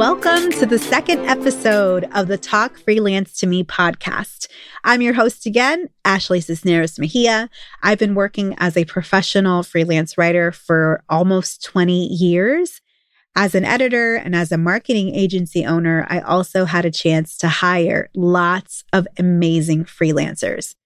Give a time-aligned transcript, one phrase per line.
[0.00, 4.48] Welcome to the second episode of the Talk Freelance to Me podcast.
[4.82, 7.50] I'm your host again, Ashley Cisneros Mejia.
[7.82, 12.80] I've been working as a professional freelance writer for almost 20 years.
[13.36, 17.48] As an editor and as a marketing agency owner, I also had a chance to
[17.48, 20.76] hire lots of amazing freelancers.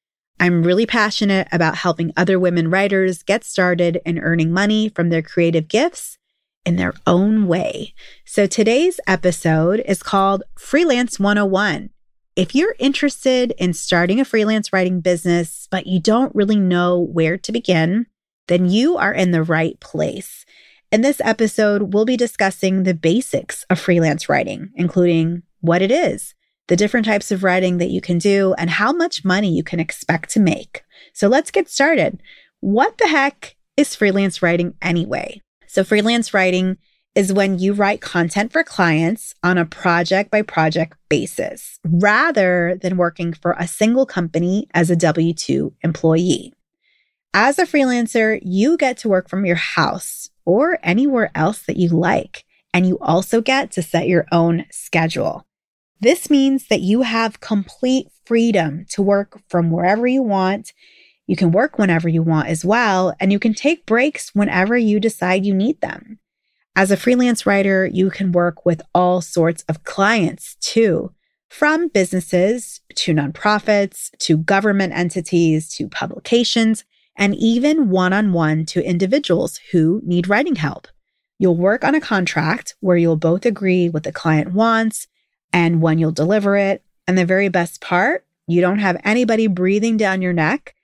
[0.41, 5.23] I'm really passionate about helping other women writers get started and earning money from their
[5.23, 6.19] creative gifts
[6.65, 7.95] in their own way.
[8.25, 11.91] So today's episode is called Freelance 101.
[12.37, 17.39] If you're interested in starting a freelance writing business, but you don't really know where
[17.39, 18.07] to begin,
[18.49, 20.45] then you are in the right place.
[20.91, 26.35] In this episode, we'll be discussing the basics of freelance writing, including what it is,
[26.69, 29.81] the different types of writing that you can do, and how much money you can
[29.81, 30.83] expect to make.
[31.13, 32.21] So let's get started.
[32.61, 35.43] What the heck is freelance writing anyway?
[35.67, 36.77] So, freelance writing
[37.15, 42.97] is when you write content for clients on a project by project basis rather than
[42.97, 46.53] working for a single company as a W 2 employee.
[47.33, 51.89] As a freelancer, you get to work from your house or anywhere else that you
[51.89, 55.47] like, and you also get to set your own schedule.
[56.01, 60.73] This means that you have complete freedom to work from wherever you want
[61.27, 65.01] you can work whenever you want as well, and you can take breaks whenever you
[65.01, 66.19] decide you need them.
[66.77, 71.13] As a freelance writer, you can work with all sorts of clients too,
[71.49, 76.85] from businesses to nonprofits to government entities to publications,
[77.17, 80.89] and even one on one to individuals who need writing help.
[81.39, 85.07] You'll work on a contract where you'll both agree what the client wants
[85.55, 86.83] and when you'll deliver it.
[87.07, 90.75] And the very best part, you don't have anybody breathing down your neck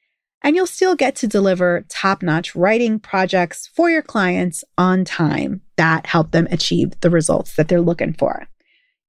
[0.43, 5.61] and you'll still get to deliver top notch writing projects for your clients on time
[5.77, 8.47] that help them achieve the results that they're looking for.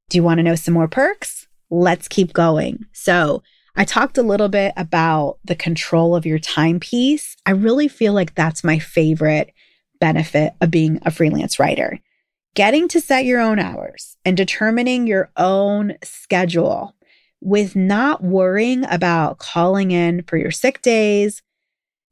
[0.10, 1.48] Do you want to know some more perks?
[1.70, 2.86] Let's keep going.
[2.92, 7.38] So, I talked a little bit about the control of your time piece.
[7.46, 9.54] I really feel like that's my favorite
[10.02, 12.02] benefit of being a freelance writer.
[12.54, 16.96] Getting to set your own hours and determining your own schedule
[17.40, 21.42] with not worrying about calling in for your sick days,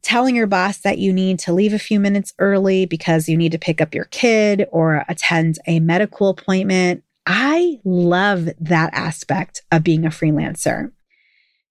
[0.02, 3.52] telling your boss that you need to leave a few minutes early because you need
[3.52, 7.04] to pick up your kid or attend a medical appointment.
[7.26, 10.94] I love that aspect of being a freelancer.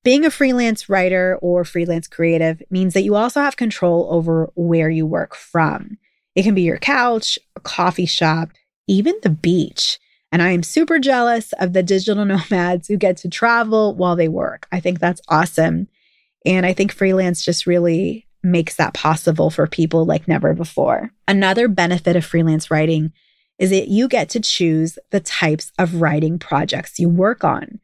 [0.04, 4.90] Being a freelance writer or freelance creative means that you also have control over where
[4.90, 5.96] you work from.
[6.38, 8.50] It can be your couch, a coffee shop,
[8.86, 9.98] even the beach.
[10.30, 14.28] And I am super jealous of the digital nomads who get to travel while they
[14.28, 14.68] work.
[14.70, 15.88] I think that's awesome.
[16.46, 21.10] And I think freelance just really makes that possible for people like never before.
[21.26, 23.12] Another benefit of freelance writing
[23.58, 27.80] is that you get to choose the types of writing projects you work on.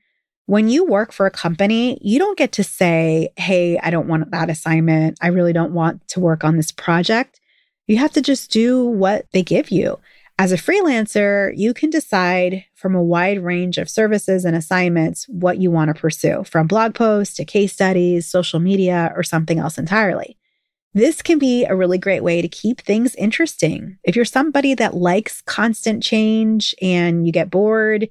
[0.47, 4.31] When you work for a company, you don't get to say, Hey, I don't want
[4.31, 5.19] that assignment.
[5.21, 7.41] I really don't want to work on this project.
[7.87, 9.99] You have to just do what they give you.
[10.37, 15.59] As a freelancer, you can decide from a wide range of services and assignments what
[15.59, 19.79] you want to pursue, from blog posts to case studies, social media, or something else
[19.79, 20.37] entirely.
[20.93, 23.99] This can be a really great way to keep things interesting.
[24.03, 28.09] If you're somebody that likes constant change and you get bored,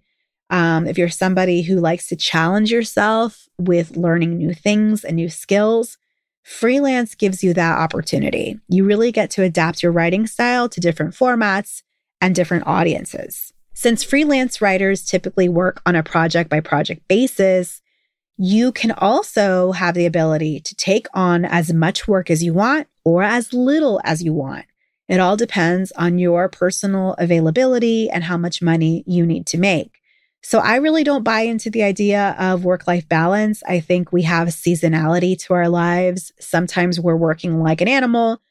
[0.50, 5.30] um, if you're somebody who likes to challenge yourself with learning new things and new
[5.30, 5.98] skills,
[6.44, 8.60] freelance gives you that opportunity.
[8.68, 11.82] You really get to adapt your writing style to different formats
[12.22, 13.52] and different audiences.
[13.74, 17.82] Since freelance writers typically work on a project by project basis,
[18.38, 22.88] you can also have the ability to take on as much work as you want
[23.04, 24.66] or as little as you want.
[25.08, 30.00] It all depends on your personal availability and how much money you need to make.
[30.46, 33.64] So I really don't buy into the idea of work life balance.
[33.66, 36.34] I think we have seasonality to our lives.
[36.40, 38.42] Sometimes we're working like an animal.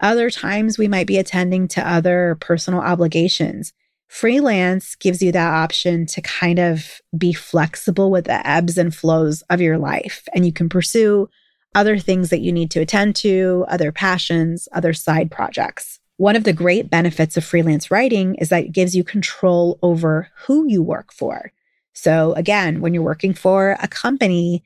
[0.00, 3.72] Other times we might be attending to other personal obligations.
[4.08, 9.42] Freelance gives you that option to kind of be flexible with the ebbs and flows
[9.42, 11.28] of your life, and you can pursue
[11.76, 15.99] other things that you need to attend to, other passions, other side projects.
[16.20, 20.28] One of the great benefits of freelance writing is that it gives you control over
[20.44, 21.50] who you work for.
[21.94, 24.62] So, again, when you're working for a company,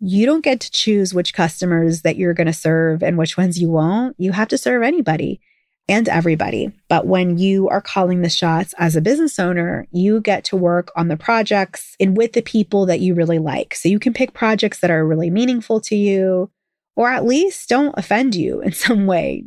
[0.00, 3.58] you don't get to choose which customers that you're going to serve and which ones
[3.58, 4.16] you won't.
[4.18, 5.40] You have to serve anybody
[5.88, 6.72] and everybody.
[6.90, 10.90] But when you are calling the shots as a business owner, you get to work
[10.94, 13.74] on the projects and with the people that you really like.
[13.74, 16.50] So you can pick projects that are really meaningful to you
[16.96, 19.42] or at least don't offend you in some way.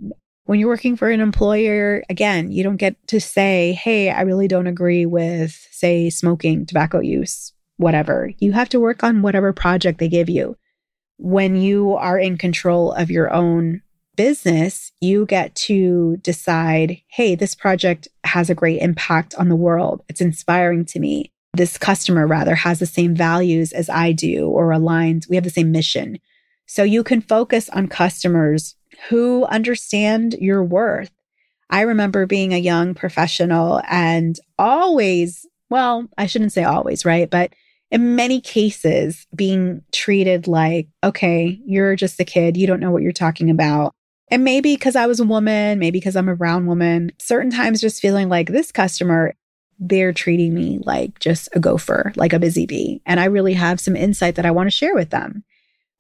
[0.45, 4.47] When you're working for an employer, again, you don't get to say, Hey, I really
[4.47, 8.31] don't agree with, say, smoking, tobacco use, whatever.
[8.39, 10.57] You have to work on whatever project they give you.
[11.17, 13.81] When you are in control of your own
[14.15, 20.03] business, you get to decide, Hey, this project has a great impact on the world.
[20.09, 21.31] It's inspiring to me.
[21.53, 25.27] This customer, rather, has the same values as I do or aligned.
[25.29, 26.17] We have the same mission.
[26.65, 28.75] So you can focus on customers
[29.09, 31.11] who understand your worth.
[31.69, 37.29] I remember being a young professional and always, well, I shouldn't say always, right?
[37.29, 37.53] But
[37.89, 42.57] in many cases, being treated like, okay, you're just a kid.
[42.57, 43.93] You don't know what you're talking about.
[44.29, 47.81] And maybe because I was a woman, maybe because I'm a brown woman, certain times
[47.81, 49.33] just feeling like this customer,
[49.77, 53.01] they're treating me like just a gopher, like a busy bee.
[53.05, 55.43] And I really have some insight that I want to share with them.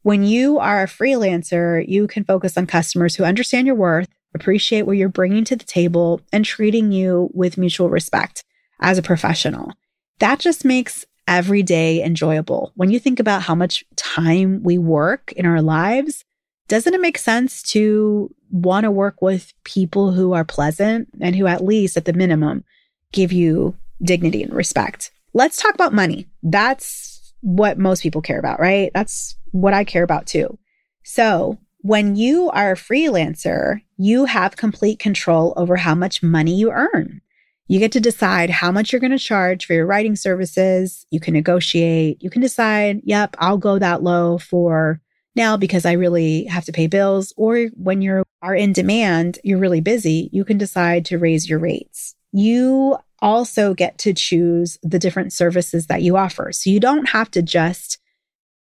[0.03, 4.83] When you are a freelancer, you can focus on customers who understand your worth, appreciate
[4.83, 8.43] what you're bringing to the table, and treating you with mutual respect
[8.79, 9.73] as a professional.
[10.19, 12.71] That just makes every day enjoyable.
[12.75, 16.25] When you think about how much time we work in our lives,
[16.67, 21.45] doesn't it make sense to want to work with people who are pleasant and who,
[21.45, 22.63] at least at the minimum,
[23.11, 25.11] give you dignity and respect?
[25.33, 26.27] Let's talk about money.
[26.41, 27.10] That's
[27.41, 28.91] what most people care about, right?
[28.93, 30.57] That's what I care about too.
[31.03, 36.71] So, when you are a freelancer, you have complete control over how much money you
[36.71, 37.21] earn.
[37.67, 41.05] You get to decide how much you're going to charge for your writing services.
[41.09, 42.21] You can negotiate.
[42.21, 45.01] You can decide, yep, I'll go that low for
[45.35, 47.33] now because I really have to pay bills.
[47.37, 51.59] Or when you are in demand, you're really busy, you can decide to raise your
[51.59, 52.13] rates.
[52.33, 56.51] You also get to choose the different services that you offer.
[56.51, 57.99] So you don't have to just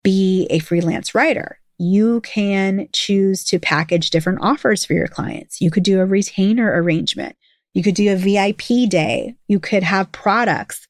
[0.03, 1.59] be a freelance writer.
[1.77, 5.59] You can choose to package different offers for your clients.
[5.59, 7.35] You could do a retainer arrangement.
[7.73, 9.35] You could do a VIP day.
[9.47, 10.87] You could have products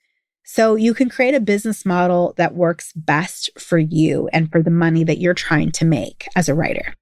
[0.47, 4.69] so you can create a business model that works best for you and for the
[4.69, 6.93] money that you're trying to make as a writer.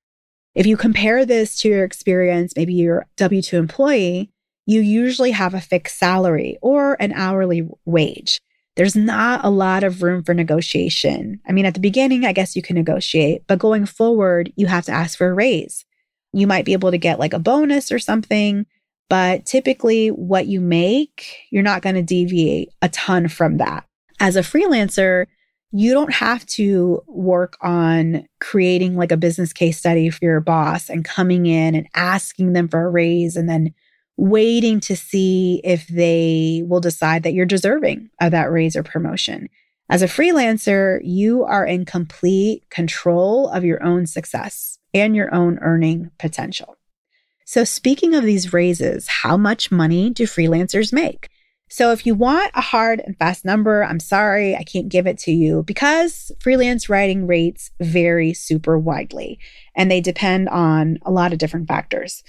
[0.55, 4.31] If you compare this to your experience, maybe you're W 2 employee,
[4.65, 8.39] you usually have a fixed salary or an hourly wage.
[8.75, 11.39] There's not a lot of room for negotiation.
[11.47, 14.85] I mean, at the beginning, I guess you can negotiate, but going forward, you have
[14.85, 15.85] to ask for a raise.
[16.31, 18.65] You might be able to get like a bonus or something,
[19.09, 23.85] but typically, what you make, you're not going to deviate a ton from that.
[24.19, 25.27] As a freelancer,
[25.71, 30.89] you don't have to work on creating like a business case study for your boss
[30.89, 33.73] and coming in and asking them for a raise and then
[34.17, 39.49] waiting to see if they will decide that you're deserving of that raise or promotion.
[39.89, 45.59] As a freelancer, you are in complete control of your own success and your own
[45.61, 46.77] earning potential.
[47.45, 51.29] So, speaking of these raises, how much money do freelancers make?
[51.69, 55.17] So, if you want a hard and fast number, I'm sorry, I can't give it
[55.19, 59.39] to you because freelance writing rates vary super widely
[59.75, 62.23] and they depend on a lot of different factors.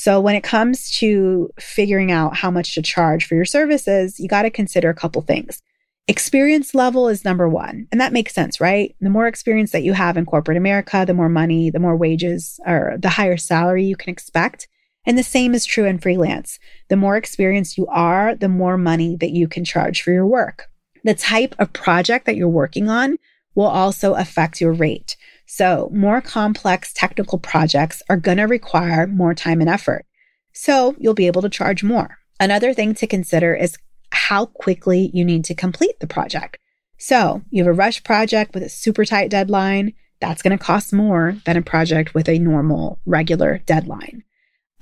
[0.00, 4.28] So, when it comes to figuring out how much to charge for your services, you
[4.28, 5.60] got to consider a couple things.
[6.06, 7.88] Experience level is number one.
[7.90, 8.94] And that makes sense, right?
[9.00, 12.60] The more experience that you have in corporate America, the more money, the more wages,
[12.64, 14.68] or the higher salary you can expect.
[15.04, 16.60] And the same is true in freelance.
[16.88, 20.68] The more experienced you are, the more money that you can charge for your work.
[21.02, 23.16] The type of project that you're working on
[23.56, 25.16] will also affect your rate.
[25.50, 30.04] So, more complex technical projects are going to require more time and effort.
[30.52, 32.18] So, you'll be able to charge more.
[32.38, 33.78] Another thing to consider is
[34.12, 36.58] how quickly you need to complete the project.
[36.98, 39.94] So you have a rush project with a super tight deadline.
[40.20, 44.24] That's going to cost more than a project with a normal, regular deadline.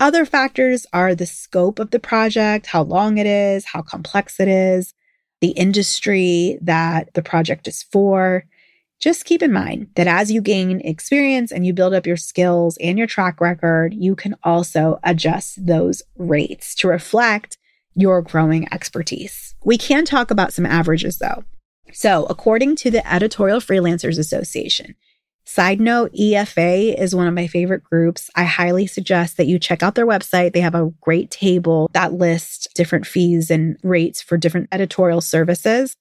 [0.01, 4.49] Other factors are the scope of the project, how long it is, how complex it
[4.49, 4.95] is,
[5.41, 8.45] the industry that the project is for.
[8.99, 12.77] Just keep in mind that as you gain experience and you build up your skills
[12.79, 17.59] and your track record, you can also adjust those rates to reflect
[17.95, 19.55] your growing expertise.
[19.65, 21.45] We can talk about some averages though.
[21.93, 24.97] So, according to the Editorial Freelancers Association,
[25.49, 28.29] Side note, EFA is one of my favorite groups.
[28.35, 30.53] I highly suggest that you check out their website.
[30.53, 35.97] They have a great table that lists different fees and rates for different editorial services.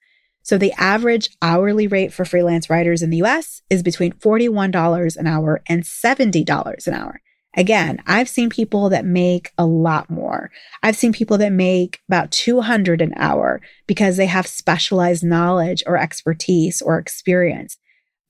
[0.46, 5.26] So the average hourly rate for freelance writers in the US is between $41 an
[5.26, 7.20] hour and $70 an hour.
[7.58, 10.52] Again, I've seen people that make a lot more.
[10.84, 15.98] I've seen people that make about 200 an hour because they have specialized knowledge or
[15.98, 17.78] expertise or experience.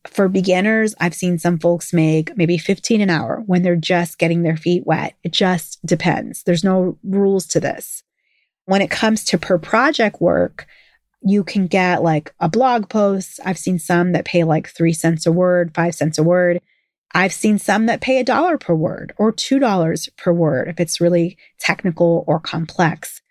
[0.08, 4.44] For beginners, I've seen some folks make maybe 15 an hour when they're just getting
[4.44, 5.16] their feet wet.
[5.22, 6.44] It just depends.
[6.44, 8.04] There's no rules to this.
[8.68, 10.66] When it comes to per project work,
[11.26, 13.40] you can get like a blog post.
[13.44, 16.62] I've seen some that pay like three cents a word, five cents a word.
[17.16, 21.02] I've seen some that pay a dollar per word or $2 per word if it's
[21.02, 23.22] really technical or complex.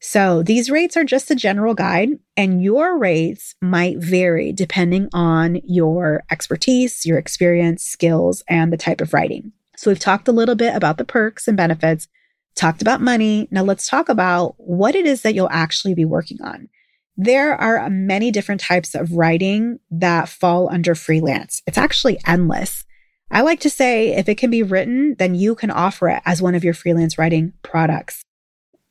[0.00, 5.60] So these rates are just a general guide, and your rates might vary depending on
[5.64, 9.52] your expertise, your experience, skills, and the type of writing.
[9.76, 12.08] So we've talked a little bit about the perks and benefits,
[12.56, 13.46] talked about money.
[13.52, 16.68] Now let's talk about what it is that you'll actually be working on.
[17.16, 21.62] There are many different types of writing that fall under freelance.
[21.66, 22.84] It's actually endless.
[23.30, 26.42] I like to say if it can be written, then you can offer it as
[26.42, 28.24] one of your freelance writing products.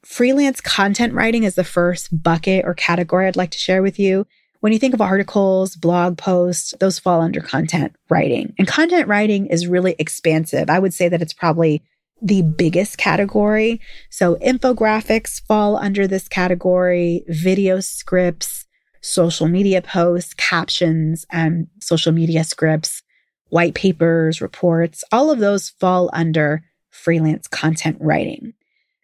[0.04, 4.26] Freelance content writing is the first bucket or category I'd like to share with you.
[4.60, 8.54] When you think of articles, blog posts, those fall under content writing.
[8.58, 10.70] And content writing is really expansive.
[10.70, 11.84] I would say that it's probably
[12.22, 13.82] the biggest category.
[14.10, 18.66] So infographics fall under this category, video scripts,
[19.02, 23.02] social media posts, captions, and social media scripts,
[23.50, 28.54] white papers, reports, all of those fall under freelance content writing.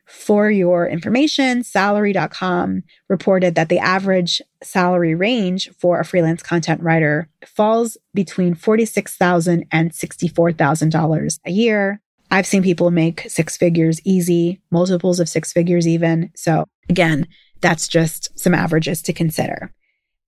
[0.06, 7.28] For your information, salary.com reported that the average salary range for a freelance content writer
[7.46, 12.02] falls between $46,000 and $64,000 a year.
[12.30, 16.32] I've seen people make six figures easy, multiples of six figures even.
[16.36, 17.28] So again,
[17.62, 19.72] that's just some averages to consider.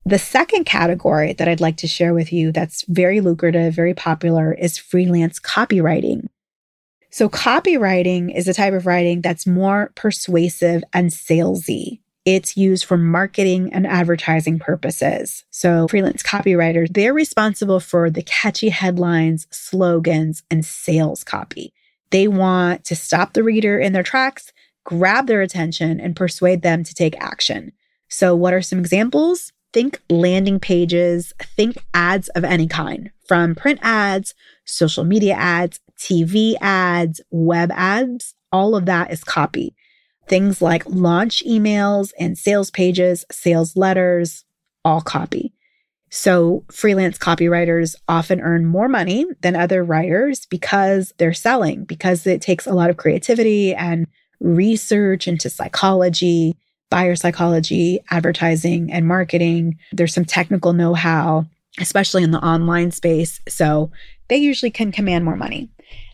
[0.06, 4.54] The second category that I'd like to share with you that's very lucrative, very popular
[4.54, 6.28] is freelance copywriting.
[7.12, 12.00] So, copywriting is a type of writing that's more persuasive and salesy.
[12.24, 15.44] It's used for marketing and advertising purposes.
[15.50, 21.74] So, freelance copywriters, they're responsible for the catchy headlines, slogans, and sales copy.
[22.12, 24.52] They want to stop the reader in their tracks,
[24.84, 27.72] grab their attention, and persuade them to take action.
[28.08, 29.52] So, what are some examples?
[29.72, 34.34] Think landing pages, think ads of any kind, from print ads,
[34.66, 39.76] social media ads, TV ads, web ads, all of that is copy.
[40.28, 44.46] Things like launch emails and sales pages, sales letters,
[44.84, 45.54] all copy.
[46.10, 52.42] So freelance copywriters often earn more money than other writers because they're selling, because it
[52.42, 54.08] takes a lot of creativity and
[54.40, 56.58] research into psychology,
[56.90, 59.78] buyer psychology, advertising, and marketing.
[59.92, 61.46] There's some technical know how,
[61.80, 63.40] especially in the online space.
[63.48, 63.92] So
[64.28, 65.70] they usually can command more money.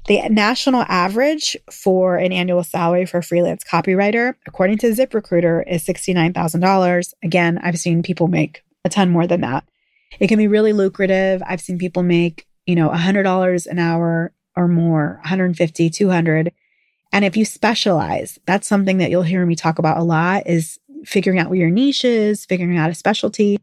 [0.08, 5.84] The national average for an annual salary for a freelance copywriter, according to ZipRecruiter, is
[5.86, 7.14] $69,000.
[7.24, 9.64] Again, I've seen people make a ton more than that.
[10.20, 11.42] It can be really lucrative.
[11.46, 16.54] I've seen people make, you know, $100 an hour or more, 150, 200.
[17.12, 20.80] And if you specialize, that's something that you'll hear me talk about a lot is
[21.06, 23.60] figuring out what your niche is, figuring out a specialty.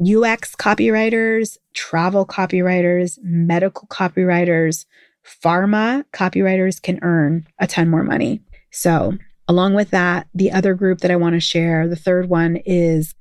[0.00, 4.86] UX copywriters, travel copywriters, medical copywriters,
[5.24, 8.40] pharma copywriters can earn a ton more money.
[8.70, 9.16] So,
[9.48, 13.14] along with that, the other group that I want to share, the third one is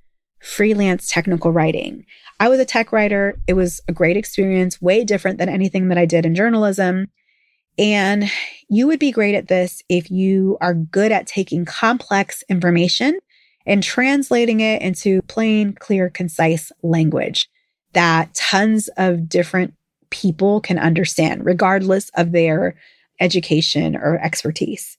[0.43, 2.05] freelance technical writing.
[2.39, 3.39] I was a tech writer.
[3.47, 7.07] It was a great experience, way different than anything that I did in journalism.
[7.77, 8.29] And
[8.69, 13.19] you would be great at this if you are good at taking complex information
[13.65, 17.49] and translating it into plain, clear, concise language
[17.93, 19.73] that tons of different
[20.09, 22.75] people can understand, regardless of their
[23.19, 24.97] education or expertise.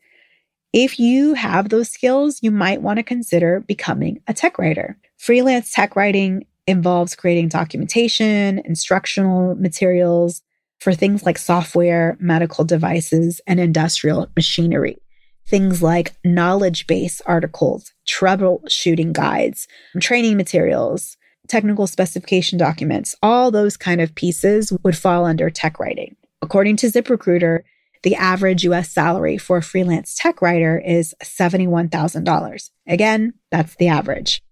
[0.76, 4.98] If you have those skills, you might want to consider becoming a tech writer.
[5.18, 10.42] Freelance tech writing involves creating documentation, instructional materials
[10.80, 14.98] for things like software, medical devices, and industrial machinery.
[15.46, 19.68] Things like knowledge base articles, troubleshooting guides,
[20.00, 21.16] training materials,
[21.46, 26.16] technical specification documents, all those kind of pieces would fall under tech writing.
[26.42, 27.60] According to ZipRecruiter,
[28.04, 32.70] the average US salary for a freelance tech writer is $71,000.
[32.86, 34.42] Again, that's the average.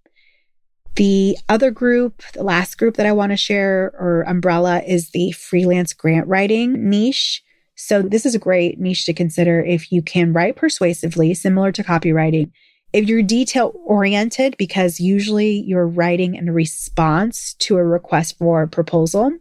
[0.97, 5.33] The other group, the last group that I want to share or umbrella is the
[5.33, 7.43] freelance grant writing niche.
[7.75, 11.83] So, this is a great niche to consider if you can write persuasively, similar to
[11.83, 12.51] copywriting,
[12.93, 18.69] if you're detail oriented, because usually you're writing in response to a request for a
[18.69, 19.33] proposal.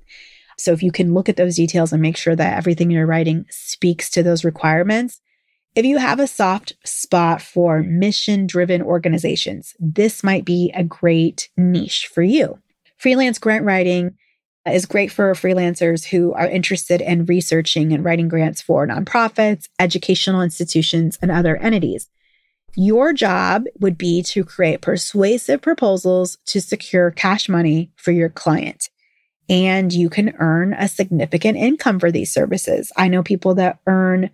[0.63, 3.45] So if you can look at those details and make sure that everything you're writing
[3.49, 5.21] speaks to those requirements.
[5.73, 11.49] If you have a soft spot for mission driven organizations, this might be a great
[11.55, 12.59] niche for you.
[12.97, 14.17] Freelance grant writing
[14.69, 20.41] is great for freelancers who are interested in researching and writing grants for nonprofits, educational
[20.41, 22.09] institutions, and other entities.
[22.75, 28.89] Your job would be to create persuasive proposals to secure cash money for your client.
[29.51, 32.91] And you can earn a significant income for these services.
[32.95, 34.29] I know people that earn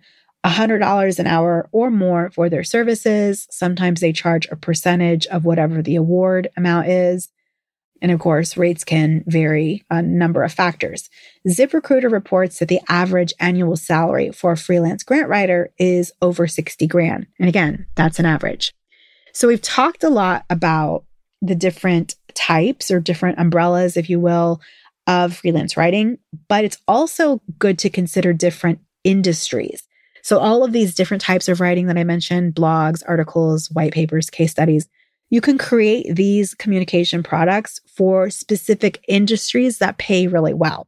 [0.46, 3.48] $100 an hour or more for their services.
[3.50, 7.28] Sometimes they charge a percentage of whatever the award amount is.
[8.00, 11.10] And of course, rates can vary a number of factors.
[11.48, 16.86] ZipRecruiter reports that the average annual salary for a freelance grant writer is over 60
[16.86, 17.26] grand.
[17.40, 18.72] And again, that's an average.
[19.32, 21.06] So we've talked a lot about
[21.42, 24.60] the different types or different umbrellas, if you will,
[25.08, 29.82] of freelance writing, but it's also good to consider different industries.
[30.22, 34.28] So all of these different types of writing that I mentioned, blogs, articles, white papers,
[34.28, 34.86] case studies,
[35.30, 40.86] you can create these communication products for specific industries that pay really well.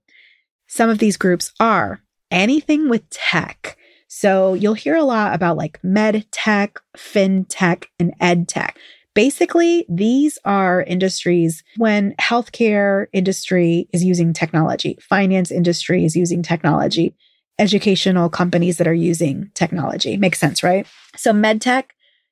[0.69, 3.77] Some of these groups are anything with tech.
[4.09, 8.77] So you'll hear a lot about like med tech, fintech, and ed tech.
[9.15, 17.17] Basically, these are industries when healthcare industry is using technology, finance industry is using technology,
[17.59, 20.17] educational companies that are using technology.
[20.17, 20.87] Makes sense, right?
[21.17, 21.85] So medtech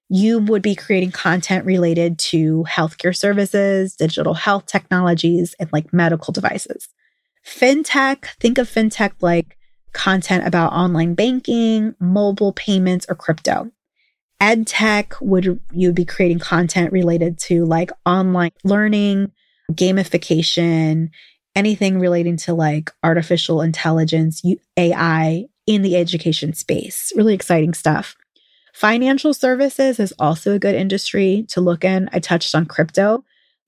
[0.09, 6.33] you would be creating content related to healthcare services, digital health technologies, and like medical
[6.33, 6.89] devices.
[7.47, 9.59] Fintech, think of fintech like
[9.93, 13.71] content about online banking, mobile payments, or crypto.
[14.40, 19.33] Ed tech would you be creating content related to like online learning,
[19.73, 21.11] gamification,
[21.57, 24.42] anything relating to like artificial intelligence,
[24.76, 27.12] AI in the education space.
[27.16, 28.16] Really exciting stuff.
[28.73, 32.09] Financial services is also a good industry to look in.
[32.12, 33.25] I touched on crypto,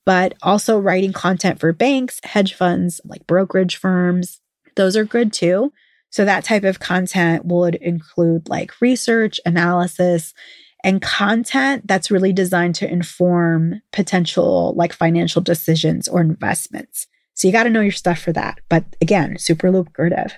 [0.06, 4.40] but also writing content for banks, hedge funds, like brokerage firms.
[4.76, 5.72] Those are good too.
[6.10, 10.34] So that type of content would include like research, analysis,
[10.82, 17.06] and content that's really designed to inform potential like financial decisions or investments.
[17.34, 18.60] So you got to know your stuff for that.
[18.68, 20.36] But again, super lucrative.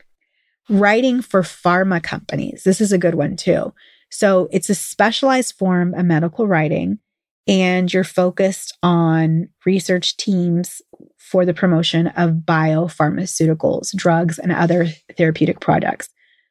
[0.68, 2.64] Writing for pharma companies.
[2.64, 3.72] This is a good one too.
[4.10, 6.98] So it's a specialized form of medical writing,
[7.46, 10.80] and you're focused on research teams
[11.18, 16.08] for the promotion of biopharmaceuticals, drugs, and other therapeutic products.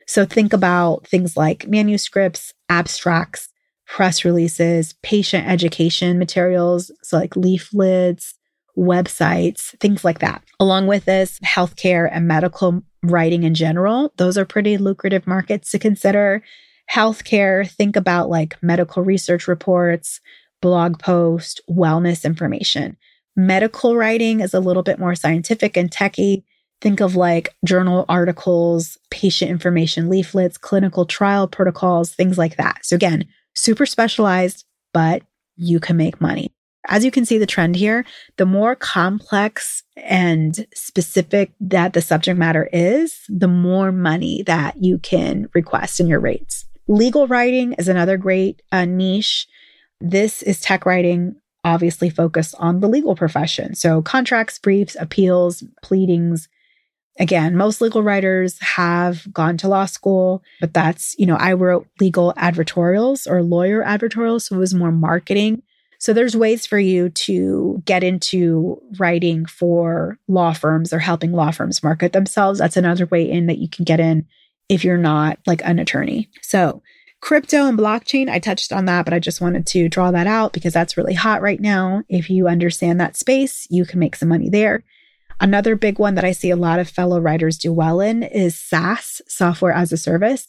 [0.07, 3.47] So think about things like manuscripts, abstracts,
[3.87, 8.33] press releases, patient education materials, so like leaflets,
[8.77, 10.43] websites, things like that.
[10.59, 15.79] Along with this, healthcare and medical writing in general, those are pretty lucrative markets to
[15.79, 16.41] consider
[16.91, 20.19] healthcare, think about like medical research reports,
[20.61, 22.97] blog post, wellness information.
[23.35, 26.43] Medical writing is a little bit more scientific and techy.
[26.81, 32.79] Think of like journal articles, patient information leaflets, clinical trial protocols, things like that.
[32.85, 35.23] So, again, super specialized, but
[35.55, 36.51] you can make money.
[36.87, 38.05] As you can see the trend here,
[38.37, 44.97] the more complex and specific that the subject matter is, the more money that you
[44.97, 46.65] can request in your rates.
[46.87, 49.47] Legal writing is another great uh, niche.
[50.01, 53.75] This is tech writing, obviously focused on the legal profession.
[53.75, 56.49] So, contracts, briefs, appeals, pleadings.
[57.19, 61.87] Again, most legal writers have gone to law school, but that's, you know, I wrote
[61.99, 64.43] legal advertorials or lawyer advertorials.
[64.43, 65.61] So it was more marketing.
[65.99, 71.51] So there's ways for you to get into writing for law firms or helping law
[71.51, 72.57] firms market themselves.
[72.57, 74.25] That's another way in that you can get in
[74.67, 76.27] if you're not like an attorney.
[76.41, 76.81] So,
[77.21, 80.53] crypto and blockchain, I touched on that, but I just wanted to draw that out
[80.53, 82.03] because that's really hot right now.
[82.09, 84.83] If you understand that space, you can make some money there.
[85.39, 88.57] Another big one that I see a lot of fellow writers do well in is
[88.57, 90.47] SaaS, software as a service.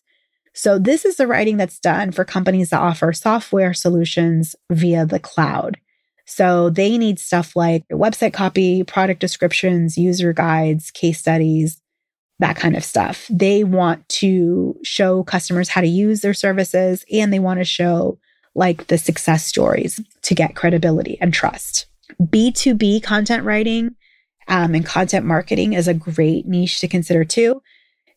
[0.55, 5.19] So, this is the writing that's done for companies that offer software solutions via the
[5.19, 5.79] cloud.
[6.27, 11.82] So, they need stuff like website copy, product descriptions, user guides, case studies,
[12.43, 13.27] that kind of stuff.
[13.31, 18.19] They want to show customers how to use their services and they want to show
[18.55, 21.87] like the success stories to get credibility and trust.
[22.21, 23.95] B2B content writing
[24.49, 27.63] um, and content marketing is a great niche to consider too.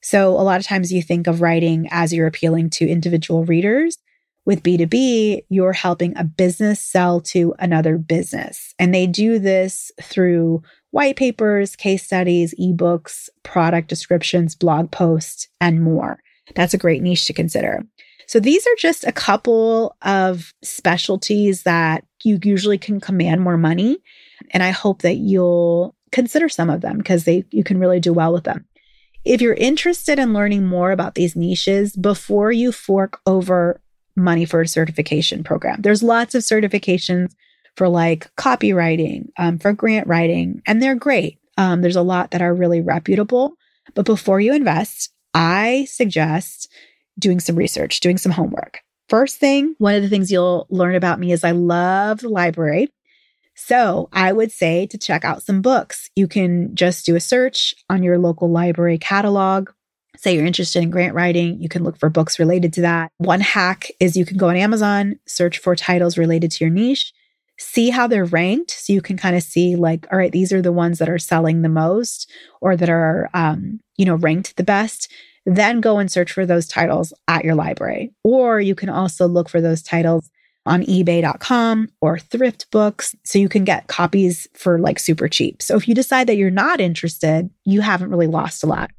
[0.02, 3.98] So, a lot of times you think of writing as you're appealing to individual readers.
[4.46, 8.76] With B2B, you're helping a business sell to another business.
[8.78, 10.62] And they do this through
[10.96, 16.20] white papers, case studies, ebooks, product descriptions, blog posts, and more.
[16.56, 17.84] That's a great niche to consider.
[18.28, 23.98] So these are just a couple of specialties that you usually can command more money.
[24.52, 28.14] And I hope that you'll consider some of them because they you can really do
[28.14, 28.66] well with them.
[29.26, 33.82] If you're interested in learning more about these niches before you fork over
[34.16, 37.34] money for a certification program, there's lots of certifications
[37.76, 41.40] for like copywriting, um, for grant writing, and they're great.
[41.58, 43.54] Um, there's a lot that are really reputable.
[43.94, 46.72] But before you invest, I suggest
[47.18, 48.82] doing some research, doing some homework.
[49.10, 52.90] First thing, one of the things you'll learn about me is I love the library.
[53.56, 56.10] So I would say to check out some books.
[56.16, 59.70] You can just do a search on your local library catalog.
[60.18, 63.12] Say you're interested in grant writing, you can look for books related to that.
[63.18, 67.14] One hack is you can go on Amazon, search for titles related to your niche,
[67.58, 68.72] see how they're ranked.
[68.72, 71.20] So you can kind of see, like, all right, these are the ones that are
[71.20, 72.30] selling the most
[72.62, 75.12] or that are, um, you know, ranked the best.
[75.46, 78.12] Then go and search for those titles at your library.
[78.24, 80.30] Or you can also look for those titles
[80.66, 85.62] on ebay.com or thrift books so you can get copies for like super cheap.
[85.62, 88.92] So if you decide that you're not interested, you haven't really lost a lot.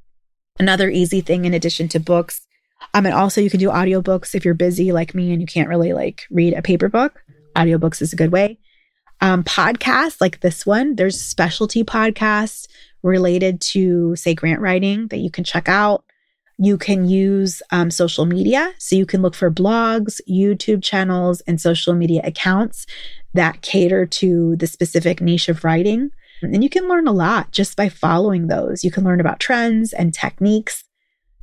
[0.59, 2.47] Another easy thing in addition to books,
[2.95, 5.69] um, and also you can do audiobooks if you're busy like me and you can't
[5.69, 7.23] really like read a paper book.
[7.57, 8.59] Audiobooks is a good way.
[9.21, 12.69] Um, podcasts like this one, there's specialty podcasts
[13.03, 16.05] related to, say, grant writing that you can check out.
[16.59, 18.73] You can use um, social media.
[18.79, 22.87] So you can look for blogs, YouTube channels, and social media accounts
[23.35, 26.11] that cater to the specific niche of writing.
[26.43, 28.85] And you can learn a lot just by following those.
[28.85, 30.85] You can learn about trends and techniques.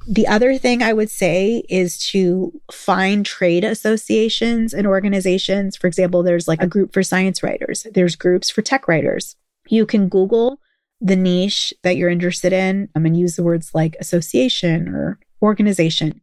[0.07, 5.77] The other thing I would say is to find trade associations and organizations.
[5.77, 9.35] For example, there's like a group for science writers, there's groups for tech writers.
[9.69, 10.59] You can Google
[10.99, 16.21] the niche that you're interested in um, and use the words like association or organization.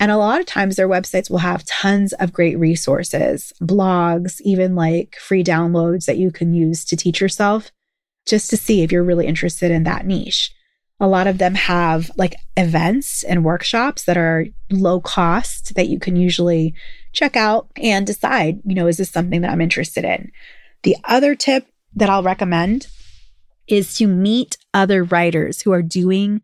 [0.00, 4.74] And a lot of times their websites will have tons of great resources, blogs, even
[4.74, 7.70] like free downloads that you can use to teach yourself
[8.26, 10.52] just to see if you're really interested in that niche.
[11.02, 15.98] A lot of them have like events and workshops that are low cost that you
[15.98, 16.74] can usually
[17.12, 20.30] check out and decide, you know, is this something that I'm interested in?
[20.84, 22.86] The other tip that I'll recommend
[23.66, 26.40] is to meet other writers who are doing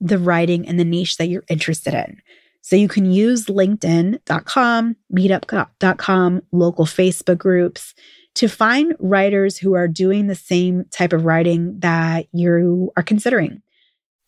[0.00, 2.22] the writing in the niche that you're interested in.
[2.62, 7.94] So you can use LinkedIn.com, meetup.com, local Facebook groups
[8.34, 13.62] to find writers who are doing the same type of writing that you are considering.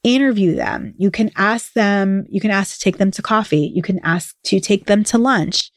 [0.08, 0.94] Interview them.
[0.96, 3.70] You can ask them, you can ask to take them to coffee.
[3.74, 5.70] You can ask to take them to lunch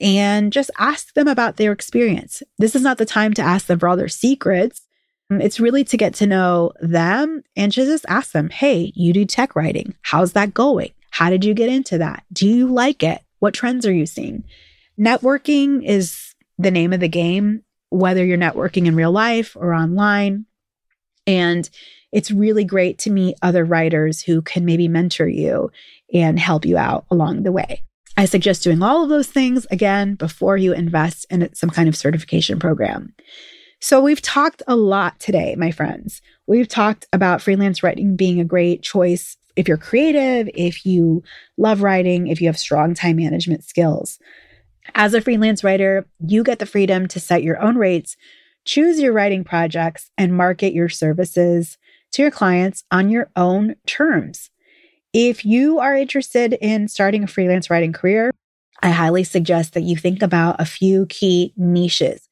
[0.00, 2.42] and just ask them about their experience.
[2.58, 4.82] This is not the time to ask them for all their secrets.
[5.30, 9.54] It's really to get to know them and just ask them, hey, you do tech
[9.54, 9.94] writing.
[10.02, 10.90] How's that going?
[11.10, 12.24] How did you get into that?
[12.32, 13.22] Do you like it?
[13.38, 14.42] What trends are you seeing?
[14.98, 20.46] Networking is the name of the game, whether you're networking in real life or online.
[21.26, 21.68] And
[22.12, 25.70] it's really great to meet other writers who can maybe mentor you
[26.12, 27.82] and help you out along the way.
[28.16, 31.96] I suggest doing all of those things again before you invest in some kind of
[31.96, 33.14] certification program.
[33.78, 36.22] So, we've talked a lot today, my friends.
[36.46, 41.22] We've talked about freelance writing being a great choice if you're creative, if you
[41.56, 44.18] love writing, if you have strong time management skills.
[44.94, 48.16] As a freelance writer, you get the freedom to set your own rates,
[48.66, 51.78] choose your writing projects, and market your services
[52.12, 54.50] to your clients on your own terms.
[55.14, 58.30] If you are interested in starting a freelance writing career,
[58.82, 62.28] I highly suggest that you think about a few key niches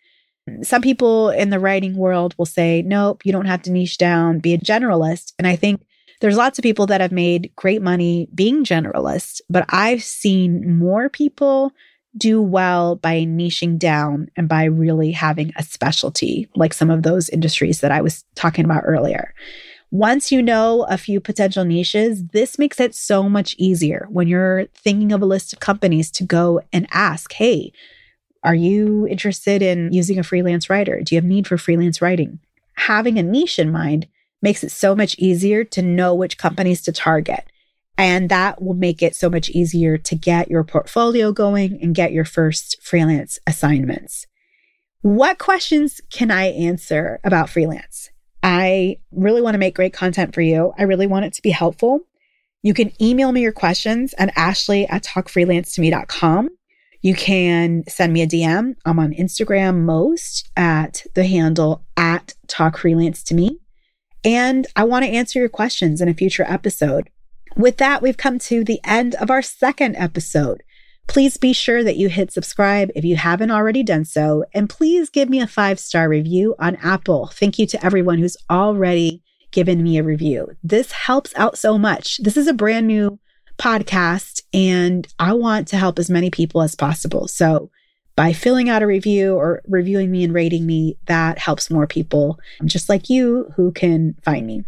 [0.62, 4.38] some people in the writing world will say, nope, you don't have to niche down,
[4.38, 5.33] be a generalist.
[5.38, 5.83] And I think
[6.20, 11.09] there's lots of people that have made great money being generalists, but I've seen more
[11.09, 11.73] people
[12.16, 17.29] do well by niching down and by really having a specialty, like some of those
[17.29, 19.35] industries that I was talking about earlier.
[19.90, 24.66] Once you know a few potential niches, this makes it so much easier when you're
[24.74, 27.72] thinking of a list of companies to go and ask, hey,
[28.42, 31.00] are you interested in using a freelance writer?
[31.00, 32.40] Do you have need for freelance writing?
[32.74, 34.09] Having a niche in mind
[34.42, 37.44] makes it so much easier to know which companies to target.
[37.96, 42.12] And that will make it so much easier to get your portfolio going and get
[42.12, 44.26] your first freelance assignments.
[45.02, 48.11] What questions can I answer about freelance?
[48.42, 50.72] I really want to make great content for you.
[50.78, 52.00] I really want it to be helpful.
[52.62, 56.48] You can email me your questions at ashley at talkfreelancetome.com.
[57.02, 58.76] You can send me a DM.
[58.87, 63.61] I'm on Instagram most at the handle at talk freelance to me.
[64.24, 67.11] And I want to answer your questions in a future episode.
[67.57, 70.62] With that, we've come to the end of our second episode.
[71.07, 74.45] Please be sure that you hit subscribe if you haven't already done so.
[74.53, 77.31] And please give me a five star review on Apple.
[77.33, 80.57] Thank you to everyone who's already given me a review.
[80.64, 82.19] This helps out so much.
[82.19, 83.21] This is a brand new
[83.57, 87.29] podcast and I want to help as many people as possible.
[87.29, 87.71] So
[88.17, 92.38] by filling out a review or reviewing me and rating me, that helps more people
[92.64, 94.64] just like you who can find me.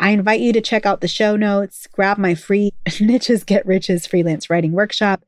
[0.00, 4.06] I invite you to check out the show notes, grab my free Niches Get Riches
[4.06, 5.24] freelance writing workshop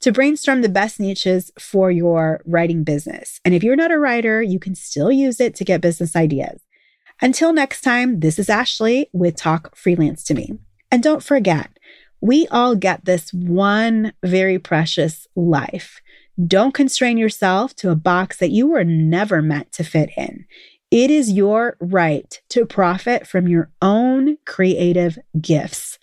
[0.00, 3.40] to brainstorm the best niches for your writing business.
[3.44, 6.60] And if you're not a writer, you can still use it to get business ideas.
[7.20, 10.58] Until next time, this is Ashley with Talk Freelance to Me.
[10.90, 11.70] And don't forget,
[12.20, 16.00] we all get this one very precious life.
[16.44, 20.46] Don't constrain yourself to a box that you were never meant to fit in.
[20.92, 25.98] It is your right to profit from your own creative gifts.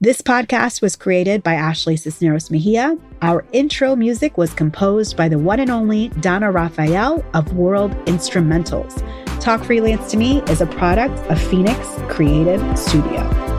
[0.00, 2.96] This podcast was created by Ashley Cisneros Mejia.
[3.20, 8.98] Our intro music was composed by the one and only Donna Raphael of World Instrumentals.
[9.42, 13.53] Talk Freelance to Me is a product of Phoenix Creative Studio.